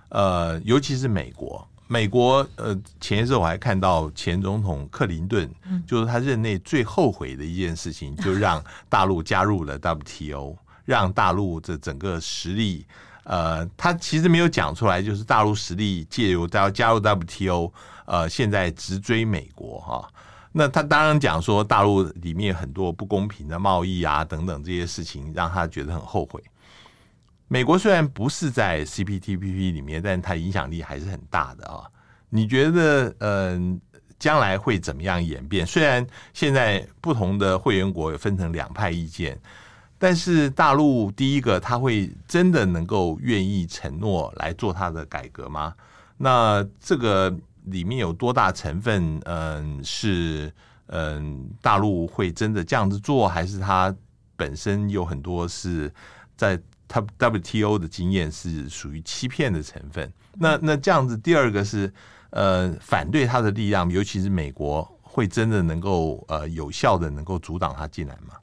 [0.09, 5.49] 呃，尤其是美国，美国呃，前一阵我还看到前总统克林顿，
[5.88, 12.85] 就是他任内最后悔的一件事情，就让大陆加入了 WTO，让大陆这整个实力，
[13.25, 17.71] 呃，他其实没有讲出来，就是大陆实力借由到加入 WTO。
[18.05, 20.07] 呃，现在直追美国哈，
[20.51, 26.39] 那他当然讲说大陆里面很多不公平的贸易啊等等这些事情，让他觉得很后悔。
[27.47, 31.89] 美国虽然不是在 CPTPP 里面，但它影响力还是很大的啊。
[32.29, 33.81] 你觉得，嗯，
[34.19, 35.65] 将来会怎么样演变？
[35.65, 39.35] 虽然现在不同的会员国有分成两派意见，
[39.97, 45.73] 但是大陆第一个，他会真的能够愿意承诺来做他的改革吗？
[46.17, 47.36] 那这个。
[47.69, 49.19] 里面有多大成分？
[49.25, 50.53] 嗯，是
[50.86, 53.91] 嗯，大陆会真的这样子做，还是他
[54.36, 55.91] 本身有很多是
[56.38, 60.13] 在它 WTO 的经验是属于欺骗的成分？
[60.34, 61.91] 那那这样子，第二个是
[62.29, 68.36] 呃，反对他的力量，尤其是美国，会真的能够呃有效的能够阻挡他进来吗？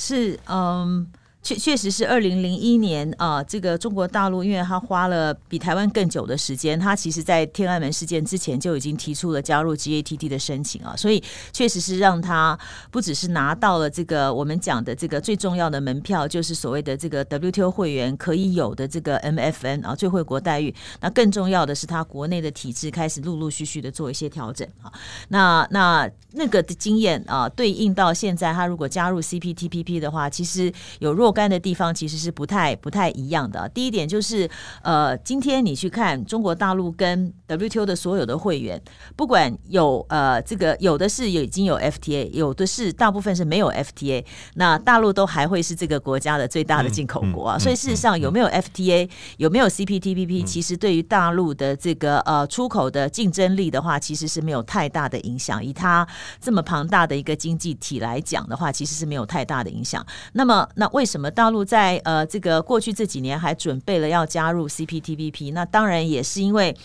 [0.00, 1.12] 是，嗯。
[1.42, 11.22] 确确实是二零零一年啊，这个中国大陆，因为他花了比台湾更久的时间，他其实在天安门事件之前就已经提出了加入 GATT 的申请啊，所以
[11.52, 12.58] 确实是让他
[12.90, 20.74] 不只是拿到了这个我们讲的这个最重要的门票，就是所谓的这个 WTO 会员可以有的这个 MFN 啊，最惠国待遇。
[21.00, 24.92] 那更重要的是，他国内的体制开始陆陆续续的做一些调整啊。
[25.28, 33.68] 那那那个的经验啊，对应到现在，他如果加入 CPTPP 的话，其实有若干的地方其实是不太不太一样的。
[33.70, 34.48] 第一点就是，
[34.82, 38.80] 呃，今天你去看中国大陆跟 WTO 的所有的会员，
[39.16, 47.58] 不管有呃这个有的是有已经有 FTA，有的是大部分是没有 FTA，那大陆都还会是这个国家的最大的进口国啊。
[47.58, 55.64] 所以事实上有没有 FTA，有没有 CPTPP，其实对于大陆的这个呃出口的竞争力的话，其实是没有太大的影响。
[55.64, 56.06] 以它
[56.40, 60.04] 这么庞大的一个经济体来讲的话，其实是没有太大的影响。
[60.32, 61.19] 那么那为什么？
[61.28, 66.76] 大陆在呃这个过去这几年还准备了要加入 CPTPP，那当然也是因为。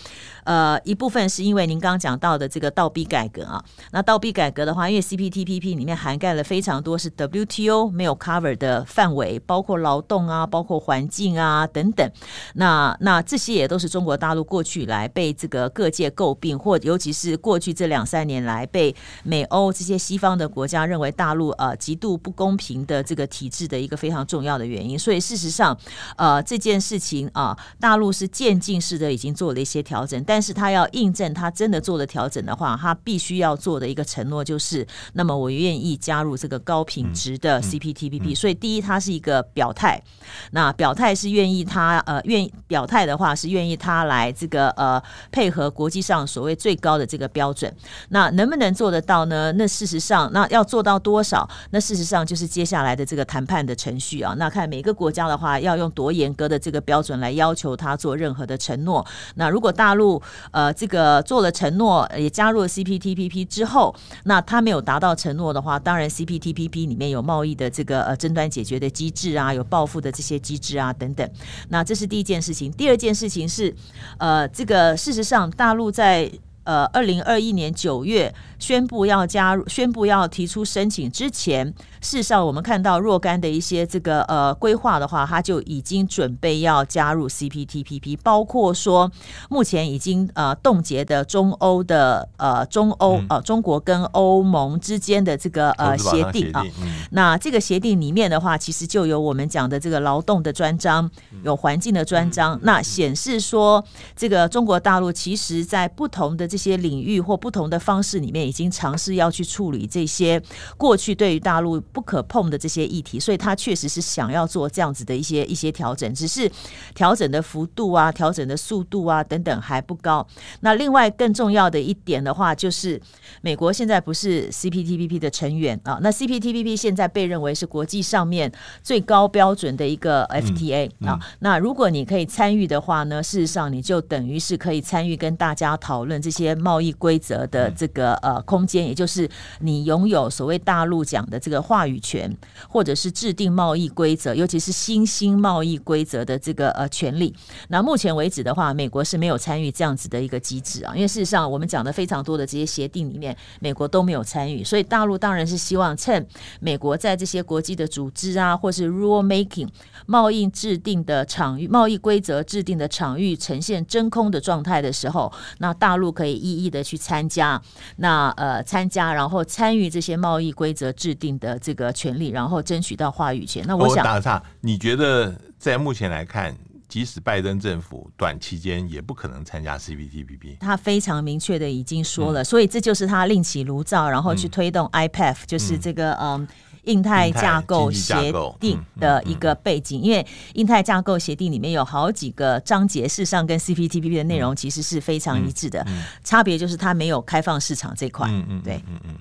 [0.45, 12.07] 呃，一部分是因为您刚刚讲到的这个倒逼改革啊，那倒逼改革的话，因为 CPTPP 里面涵盖了非常多是 WTO 没有 cover 的范围，包括劳动啊，包括环境啊等等。
[12.53, 24.97] 那那这些也都是中国大陆过去以来被这个各界诟病，或尤其是过去这两三年来被美欧这些西方的国家认为大陆呃极度不公平的这个体制的一个非常重要的原因。
[24.97, 25.75] 所以事实上，
[26.17, 38.35] 呃这件事情啊，大陆是渐进式的已经做了一些调整，但但是他要印证他真的做了调整的话，他必须要做的一个承诺就是，那么我愿意加入这个高品质的 CPTPP。
[38.35, 40.03] 所以第一，他是一个表态，
[40.51, 47.73] 那表态是愿意他呃愿意表态的话是愿意他来这个呃配合国际上所谓最高的这个标准。
[48.09, 49.53] 那能不能做得到呢？
[49.53, 51.49] 那事实上，那要做到多少？
[51.69, 59.05] 那事实上就是接下来的这个谈判的程序那看每个国家的话，要用多严格的这个标准来要求他做任何的承诺。
[59.35, 71.29] 那如果大陆呃，这个做了承诺，也加入了 CPTPP 之后，那他没有达到承诺的话，当然 CPTPP 里面有贸易的这个呃争端解决的机制啊，有报复的这些机制啊等等。
[71.69, 72.71] 那这是第一件事情。
[72.71, 73.75] 第二件事情是，
[74.17, 76.31] 呃，这个事实上大陆在
[76.65, 81.73] 呃二零二一年九月宣布要加入，宣布要提出申请之前。
[82.01, 89.11] 事实上，我们看到若干的一些这个呃规划的话，它就已经准备要加入 CPTPP，包括说
[89.49, 96.63] 目前已经呃冻结的中欧的呃中欧呃中国跟欧盟之间的这个呃协定啊。
[97.11, 101.09] 那这个协定里面的话，其实就有我们讲的这个劳动的专章，
[101.43, 103.83] 有环境的专章，那显示说
[104.15, 110.41] 这个中国大陆其实在不同的这些领域或不同的方式里面，已经尝试要去处理这些
[110.77, 111.75] 过去对于大陆。
[111.91, 116.49] 不可碰的这些议题，所以他确实是想要做这样子的一些一些调整，只是
[116.93, 120.25] 调整的幅度啊、调整的速度啊等等还不高。
[120.59, 123.01] 那另外更重要的一点的话，就是
[123.41, 125.97] 美国现在不是 CPTPP 的成员啊。
[126.01, 128.51] 那 CPTPP 现在被认为是国际上面
[128.83, 131.17] 最高标准的一个 FTA 啊。
[131.39, 139.27] 那如果你可以参与的话呢，事实上你就等于是可以参与跟大家讨论这些贸易规则的这个呃空间，也就是
[139.61, 142.29] 你拥有所谓大陆讲的这个话语权，
[142.69, 147.33] 或者是制定贸易规则，尤其是新兴贸易规则的这个呃权利。
[147.69, 150.93] 那目前为止的话，美国是没有参与这样子的一个机制啊。
[150.93, 154.63] 因为事实上，我们讲的非常多的这些协定里面，美国都没有参与。
[154.63, 156.25] 所以大陆当然是希望趁
[156.59, 159.67] 美国在这些国际的组织啊，或是 rule making
[160.07, 167.61] 贸易制定的场域、贸易规则制定的场域呈现真空的状态的时候，那大陆可以一一的去参加，
[167.97, 171.85] 那呃参加，然后参与这些贸易规则制定的这个。
[171.85, 173.63] 个权利，然后争取到话语权。
[173.67, 176.55] 那我想，我打个岔，你觉得在目前来看，
[176.87, 180.57] 即使拜登政府短期间也不可能参加 CPTPP？
[180.59, 186.47] 他非常明确的已经说了，嗯、所以这就是他另起炉灶，然后去推动 IPEF，、嗯、就是这个嗯
[186.85, 190.01] 印太架构协定的一个背景。
[190.01, 198.27] 因为印太架构协定里面有好几个章节，事实上跟 CPTPP 的内容其实是非常一致的，嗯嗯、差别就是它没有开放市场这块。
[198.29, 199.15] 嗯嗯，对，嗯嗯。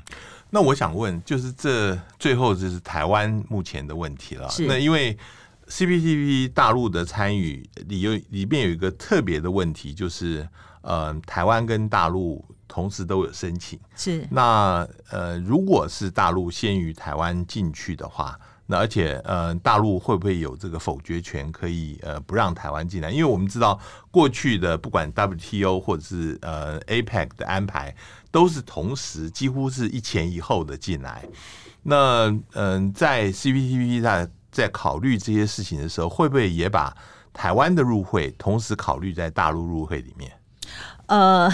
[0.51, 4.49] 那我想问，就是这最后就是台湾目前的问题了。
[4.49, 5.19] 是那因为
[5.69, 10.47] CPTPP 大陆的参与里有里面有一个特别的问题，就是
[10.83, 13.79] 呃，台湾跟大陆同时都有申请。
[13.97, 23.11] 是那呃，如果是大陆先于台湾进去的话，那而且呃，大陆会不会有这个否决权，可以呃不让台湾进来？
[23.11, 23.79] 因为我们知道
[24.11, 27.95] 过去的不管 WTO 或者是呃 APEC 的安排，
[28.31, 31.29] 都是同时几乎是一前一后的进来。
[31.83, 36.97] 那嗯、呃，在 CPTPP 在在考虑这些事情的时候，会不会也把
[37.35, 40.33] 台湾的入会同时考虑在大陆入会里面？
[41.07, 41.51] 呃，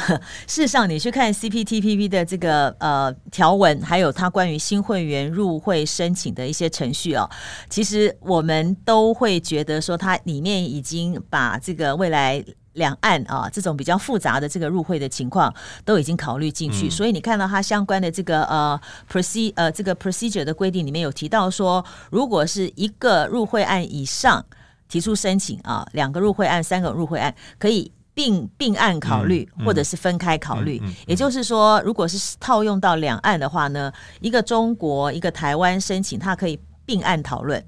[0.47, 7.29] 事实上，你去看 CPTPP 的这个呃条文，还有它关于新会员入会申请的一些程序哦，
[7.69, 15.53] 其实我们都会觉得说，它里面已经把这个未来两岸啊这种比较复杂的这个入会的情况
[15.85, 16.87] 都已经考虑进去。
[16.87, 24.45] 嗯、所以你看到它相关的这个呃 procedure 呃这个 procedure 的规定里面有提到说，如果是一个入会案以上
[24.89, 27.91] 提出申请啊，两个入会案、三个入会案可以。
[28.21, 30.79] 并并案考虑，或者是分开考虑。
[31.07, 33.91] 也就是说，如果是套用到两岸的话呢，
[34.21, 37.65] 一个中国，一个台湾申请，它可以并案讨论，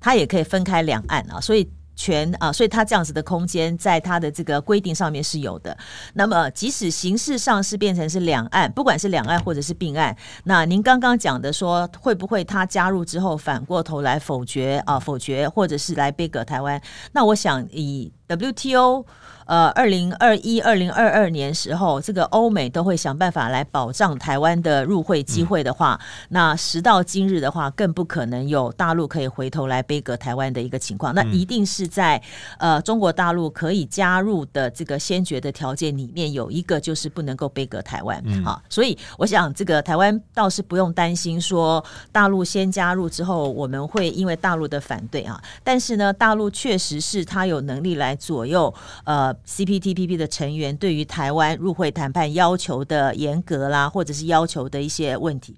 [0.00, 1.38] 它也可以分开两岸啊。
[1.38, 5.76] 所以全啊，所以它这样子的空间，在它的这个规定上面是有的。
[6.14, 14.98] 那么，即使形式上是变成是两岸，不管是两岸或者是并案，那您刚刚讲的说，会不会他加入之后反过头来否决啊？
[14.98, 16.80] 否决，或者是来背葛台湾？
[17.12, 19.04] 那我想以 WTO。
[19.50, 31.12] 呃，二零二一、二零二二年时候，这个欧美都会想办法来保障台湾的入会机会的话，嗯、那时到今日的话，更不可能有大陆可以回头来杯葛台湾的一个情况。
[31.12, 32.22] 那一定是在
[32.60, 38.22] 呃中国大陆可以加入的这个先决的条件里面有一个，就是不能够杯葛台湾。
[38.26, 45.42] 嗯、好，所以我想这个台湾倒是不用担心说大陆先加入之后，我们会因为大陆的反对啊。
[45.64, 48.72] 但是呢，大陆确实是他有能力来左右
[49.02, 49.34] 呃。
[49.46, 55.56] CPTPP 的成员对于台湾入会谈判要求的严格啦，或者是要求的一些问题。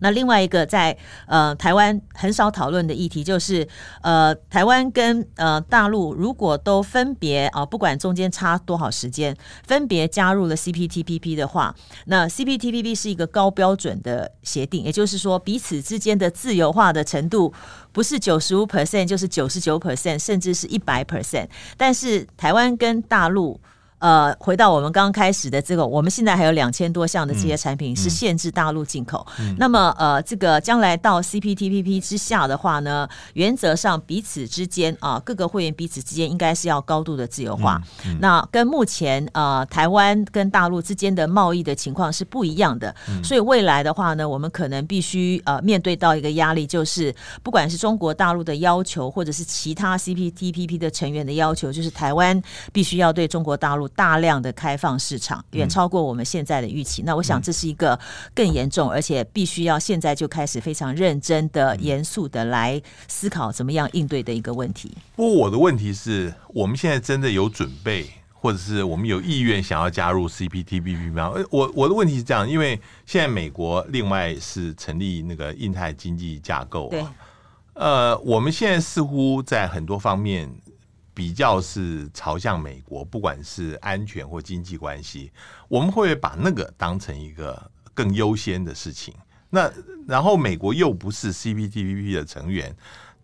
[0.00, 0.96] 那另外一个在
[1.26, 3.66] 呃台湾很少讨论的议题就是
[4.02, 11.74] 呃台湾跟呃大陆如果都分别啊、不管中间差多少时间分别加入了 CPTPP 的话，
[12.06, 17.52] 那 CPTPP 是一个高标准的协定，也就是说彼此之间的自由化的程度
[17.92, 23.60] 不是九十五 percent 就是九十九 percent 甚至是一百 percent，但是台湾跟大陆。
[24.04, 29.26] 呃，回到我们刚刚开始的这个，我们现在还有两千多项的这些产品是限制大陆进口。
[29.38, 37.80] 嗯嗯、那么，呃，这个将来到 CPTPP 之下的话呢，原则上彼此之间啊，各个会员彼此之间应该是要高度的自由化。
[38.20, 42.94] 那跟目前呃台湾跟大陆之间的贸易的情况是不一样的。
[43.08, 52.38] 嗯、所以未来的话呢，我们可能必须呃面对到一个压力，就是不管是中国大陆的要求，或者是其他 CPTPP 的成员的要求，就是台湾
[52.70, 53.88] 必须要对中国大陆。
[53.96, 57.98] 大量的开放市场远超过我们现在的预期，嗯、那我想这是一个
[58.34, 64.96] 更严重，而且必须要现在就开始非常认真的、严肃的来思考怎么样应对的一个问题。
[65.16, 71.32] 不过我的问题是我们现在真的有准备，或者是我们有意愿想要加入 CPTPP 吗？
[71.50, 77.04] 我我的问题是这样，因为现在美国另外是成立那个印太经济架构，对，
[77.74, 80.50] 呃，我们现在似乎在很多方面。
[81.14, 85.30] 比较是朝向美国，不管是安全或经济关系，
[85.68, 89.14] 我们会把那个当成一个更优先的事情。
[89.48, 89.70] 那
[90.08, 92.74] 然后美国又不是 CPTPP 的成员，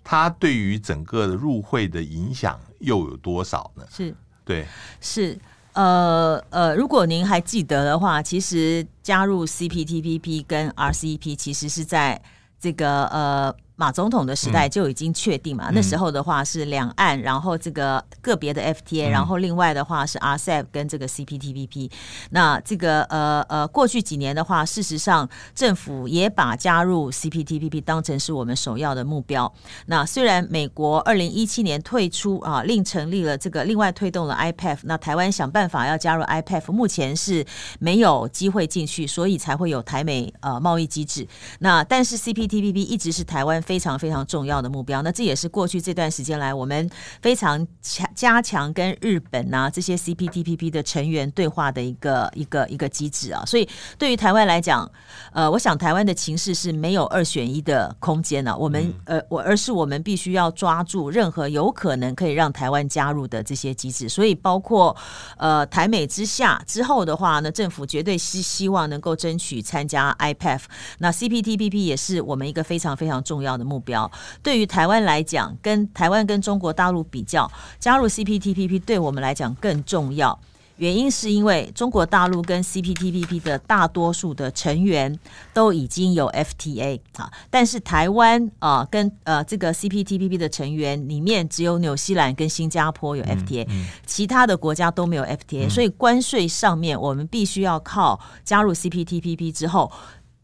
[0.05, 3.84] 它对于整个的入会的影响又有多少呢？
[3.91, 4.14] 是，
[4.45, 4.64] 对，
[5.01, 5.36] 是，
[5.72, 12.22] 呃呃，如果您还记得的话，其实加入 CPTPP 跟 RCEP 其实是在
[12.61, 13.55] 这个呃。
[13.81, 21.91] 马总统的时代就已经确定嘛，嗯、那时候的话是两岸，然后这个个别的 FTA，、嗯、然后另外的话是 RCEP 跟这个 CPTPP。
[22.28, 29.51] 那这个呃呃，过去几年的话，事实上政府也把加入 CPTPP 当成是我们首要的目标。
[29.87, 37.47] 那虽然美国二零一七年退出啊，另成立了这个另外推动了 IPEF，那台湾想办法要加入 IPEF，目前是
[37.78, 41.26] 没有机会进去，所以才会有台美呃贸易机制。
[41.61, 43.62] 那但是 CPTPP 一直是台湾。
[43.71, 46.91] 非常非常重要的目标，那这也是过去这段时间来我们
[47.23, 53.45] 非常强加强跟日本呐、啊、这些 CPTPP 的成员对话的一个一个一个机制啊。
[53.47, 54.91] 所以对于台湾来讲，
[55.33, 58.57] 呃，我想台湾的情势是没有二选一的空间呢、啊。
[58.57, 64.09] 我们呃，我而是我们必须要抓住任何有可能可以让台湾加入的这些机制。
[64.09, 64.97] 所以包括
[65.37, 70.62] 呃台美之下之后的话呢，政府绝对是希望能够争取参加 IPEF。
[70.99, 73.60] 那 CPTPP 也是我们一个非常非常重要的。
[73.61, 74.11] 的目标
[74.43, 77.49] 对于台湾来讲，跟台湾跟中国大陆比较，
[77.79, 80.37] 加入 CPTPP 对我们来讲更重要。
[80.77, 85.15] 原因是因为中国大陆跟 CPTPP 的大多数的成员
[85.53, 99.93] 都已经有 FTA 啊，但是台湾啊跟呃这个 CPTPP 的成员里面只有纽西兰跟新加坡有 FTA，嗯嗯、其他的国家都没有 FTA，、嗯、所以关税上面我们必须要靠加入 CPTPP 之后，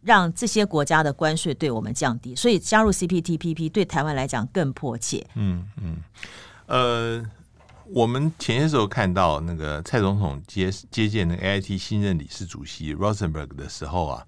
[0.06, 5.26] 让这些国家的关税对我们降低，所以加入 CPTPP 对台湾来讲更迫切。
[5.34, 5.96] 嗯嗯，
[6.66, 7.26] 呃。
[7.90, 14.26] 我们前些时候看到那个蔡总统接接见那个 AIT 新任理事主席 Rosenberg 的时候啊，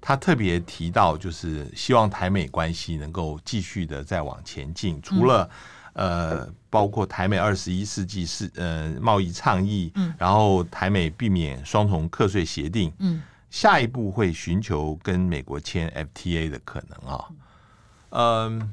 [0.00, 5.02] 他特别提到，就是希望台美关系能够继续的再往前进。
[5.02, 5.50] 除了
[5.92, 13.20] 呃，包括台美二十一世纪是呃贸易倡议，嗯然后台美避免双重课税协定，嗯，
[13.54, 17.24] 下一步会寻求跟美国签 FTA 的可能啊，
[18.10, 18.72] 嗯。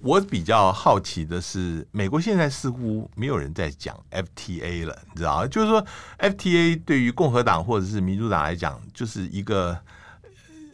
[0.00, 5.46] 我比较好奇的是，美国现在似乎没有人在讲 FTA 了，你知道吗？
[5.46, 5.84] 就是说
[6.18, 9.78] ，FTA 对于共和党或者是民主党来讲，就是一个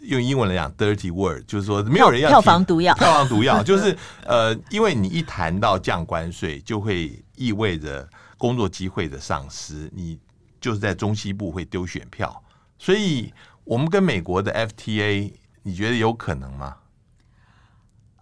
[0.00, 3.94] 用英文来讲 dirty word，就是说没有人要票房毒药，票房毒药， 就是
[4.24, 8.08] 呃，因为你一谈到降关税，就会意味着
[8.38, 10.18] 工作机会的丧失，你
[10.58, 12.42] 就是在中西部会丢选票，
[12.78, 13.32] 所以
[13.64, 16.76] 我们跟美国的 FTA，你觉得有可能吗？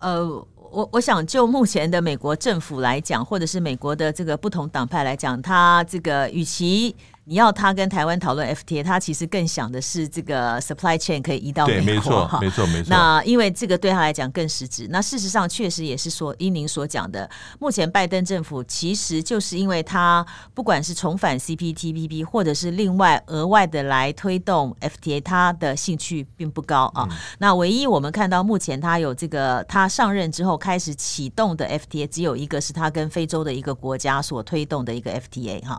[0.00, 0.46] 呃。
[0.68, 6.94] 我我想就目前的美国政府来讲，或者是美国的这个不同党派来讲，他这个与其。
[7.28, 11.84] 你要他跟台湾讨论 FTA，他其实更想的是这个 supply chain 可以移到美国。
[11.84, 12.86] 对，没错，没错，没错。
[12.88, 14.86] 那因为这个对他来讲更实质。
[14.90, 20.24] 那事实上确实也是说，依您所讲的，目前拜登政府其实就是因为他
[20.54, 27.08] 不管是重返 CPTPP，或者是另外额外的来推动 FTA，他的兴趣并不高啊。
[27.10, 35.76] 嗯、那唯一我们看到目前他有这个他上任之后开始启动的 FTA，只有一个是他跟非洲的一个国家所推动的一个 FTA 哈。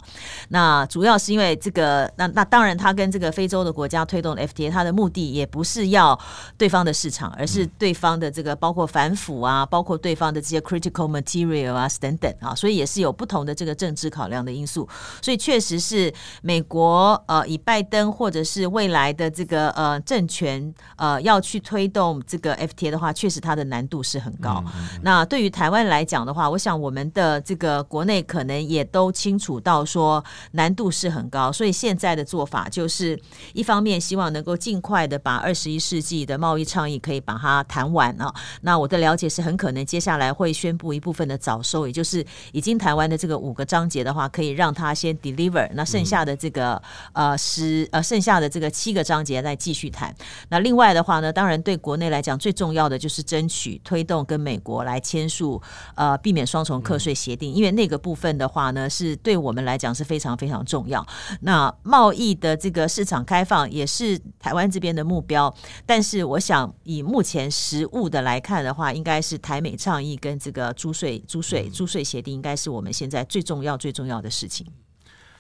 [0.50, 1.37] 那主要是因为。
[1.38, 6.20] 因为这个，那那当然，他跟这个非洲的国家推动 FTA，他的目的也不是要
[6.58, 14.90] 对方的市场，而是对方的这个包括反腐啊，包括对方的这些 critical material 啊等等啊，所以也是有不同的这个政治考量的因素。
[15.22, 16.12] 所以确实是
[16.42, 24.64] 美国呃，以拜登或者是未来的这个呃政权呃要去推动这个 FTA 的话，确实它的难度是很高。
[24.66, 25.02] 嗯嗯嗯。
[25.04, 30.24] 那对于台湾来讲的话，我想我们的这个国内可能也都清楚到说
[30.54, 33.20] 难度是很高，所以现在的做法就是，
[33.54, 38.34] 一方面希望能够尽快的把二十一世纪的贸易倡议可以把它谈完啊。
[38.62, 45.70] 那我的了解是很可能接下来会宣布一部分的早收，也就是已经谈完的这个五个章节的话，可以让它先 deliver。
[45.74, 46.82] 那剩下的这个
[47.14, 50.14] 呃十呃剩下的这个七个章节再继续谈。
[50.50, 55.62] 那另外的话呢，当然对国内来讲最重要的就是争取推动跟美国来签署
[55.96, 61.06] 呃避免双重课税协定，因为那个部分的话呢，是对我们来讲是非常非常重要。
[61.42, 65.54] 那贸易的这个市场开放也是台湾这边的目标，
[65.86, 74.66] 但是我想以目前实物的来看的话，应该是台美倡议跟这个租税、租税、租税协定，应该是我们现在最重要、最重要的事情。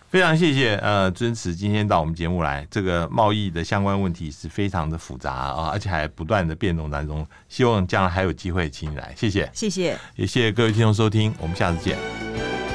[0.09, 12.66] 非常谢谢呃尊慈今天到我们节目来，这个贸易的相关问题是非常的复杂啊，而且还不断的变动当中，希望将来还有机会请你来，谢谢，谢谢，也谢谢各位听众收听，我们下次见。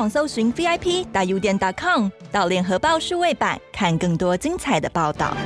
[0.00, 5.36] 网搜寻 VIP 大 U 点 .com 到联合报数位版看更多精彩的报道。